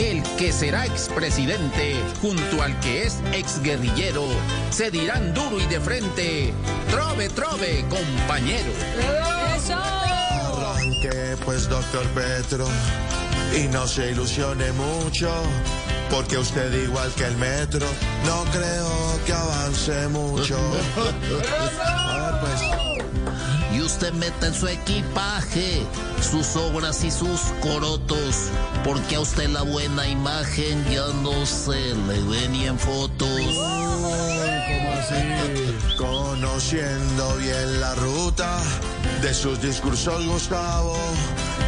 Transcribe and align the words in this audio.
El 0.00 0.22
que 0.38 0.50
será 0.50 0.86
expresidente 0.86 1.94
junto 2.22 2.62
al 2.62 2.78
que 2.80 3.02
es 3.02 3.18
exguerrillero 3.34 4.24
se 4.70 4.90
dirán 4.90 5.34
duro 5.34 5.60
y 5.60 5.66
de 5.66 5.78
frente. 5.78 6.54
Trove, 6.90 7.28
trove, 7.28 7.84
compañero. 7.90 8.72
Arranque 9.70 11.36
pues, 11.44 11.68
doctor 11.68 12.06
Petro, 12.14 12.66
y 13.54 13.68
no 13.68 13.86
se 13.86 14.12
ilusione 14.12 14.72
mucho, 14.72 15.30
porque 16.08 16.38
usted 16.38 16.72
igual 16.82 17.12
que 17.12 17.26
el 17.26 17.36
metro, 17.36 17.86
no 18.24 18.44
creo 18.52 19.20
que 19.26 19.32
avance 19.34 20.08
mucho. 20.08 20.56
A 21.84 22.16
ver, 22.16 22.40
pues. 22.40 23.19
Y 23.80 23.82
usted 23.82 24.12
mete 24.12 24.46
en 24.46 24.52
su 24.52 24.68
equipaje 24.68 25.80
sus 26.20 26.54
obras 26.54 27.02
y 27.02 27.10
sus 27.10 27.40
corotos, 27.62 28.50
porque 28.84 29.14
a 29.16 29.20
usted 29.20 29.48
la 29.48 29.62
buena 29.62 30.06
imagen 30.06 30.84
ya 30.90 31.06
no 31.22 31.46
se 31.46 31.94
le 31.94 32.20
ve 32.24 32.48
ni 32.50 32.66
en 32.66 32.78
fotos. 32.78 33.40
Conociendo 35.96 37.36
bien 37.36 37.80
la 37.80 37.94
ruta 37.94 38.58
de 39.22 39.32
sus 39.32 39.62
discursos, 39.62 40.26
Gustavo, 40.26 40.94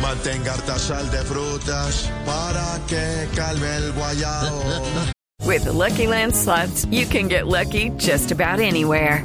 mantenga 0.03 0.53
harta 0.53 0.79
sal 0.79 1.11
de 1.11 1.23
frutas 1.23 2.11
para 2.27 2.79
que 2.89 3.27
calme 3.35 3.77
el 3.77 3.93
guayabo. 3.93 4.63
With 5.47 5.65
the 5.65 5.73
Lucky 5.73 6.07
Land 6.07 6.37
slots, 6.37 6.85
you 6.91 7.07
can 7.07 7.29
get 7.29 7.47
lucky 7.47 7.89
just 7.97 8.33
about 8.33 8.61
anywhere. 8.61 9.25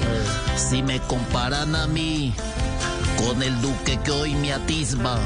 Si 0.69 0.81
me 0.83 0.99
comparan 1.01 1.75
a 1.75 1.87
mí 1.87 2.33
con 3.17 3.41
el 3.43 3.59
duque 3.61 3.99
que 4.03 4.11
hoy 4.11 4.35
me 4.35 4.53
atisba, 4.53 5.17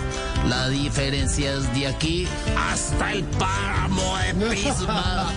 la 0.47 0.69
diferencia 0.69 1.53
es 1.53 1.71
de 1.75 1.87
aquí 1.87 2.27
hasta 2.57 3.13
el 3.13 3.23
páramo 3.25 4.17
de 4.17 4.33
Pisma. 4.47 5.31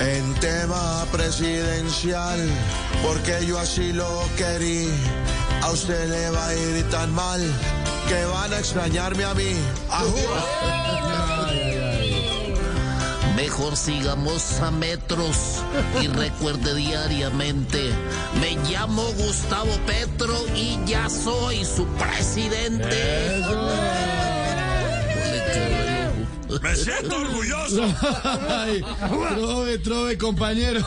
En 0.00 0.34
tema 0.34 1.04
presidencial, 1.10 2.38
porque 3.02 3.44
yo 3.46 3.58
así 3.58 3.92
lo 3.92 4.22
querí, 4.36 4.88
a 5.62 5.70
usted 5.70 6.08
le 6.10 6.30
va 6.30 6.46
a 6.46 6.54
ir 6.54 6.88
tan 6.90 7.12
mal 7.12 7.40
que 8.08 8.24
van 8.26 8.52
a 8.52 8.58
extrañarme 8.58 9.24
a 9.24 9.34
mí. 9.34 9.54
Mejor 13.36 13.76
sigamos 13.76 14.60
a 14.60 14.70
metros 14.70 15.62
y 16.00 16.06
recuerde 16.18 16.74
diariamente, 16.74 17.90
me 18.40 18.56
llamo 18.70 19.02
Gustavo 19.18 19.72
Petro 19.86 20.34
y 20.54 20.78
ya 20.86 21.08
soy 21.10 21.64
su 21.64 21.86
presidente. 21.86 23.42
Me 26.62 26.76
siento 26.76 27.16
orgulloso. 27.16 27.82
trove, 29.34 29.78
trove, 29.78 30.18
compañero. 30.18 30.86